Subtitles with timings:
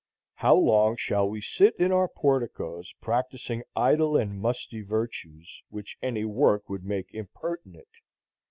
[0.33, 6.25] How long shall we sit in our porticoes practising idle and musty virtues, which any
[6.25, 7.87] work would make impertinent?